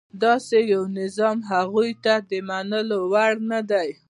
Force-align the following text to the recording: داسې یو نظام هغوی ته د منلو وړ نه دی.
داسې 0.23 0.57
یو 0.73 0.83
نظام 0.99 1.37
هغوی 1.51 1.91
ته 2.03 2.13
د 2.29 2.31
منلو 2.49 2.99
وړ 3.11 3.33
نه 3.51 3.59
دی. 3.71 3.89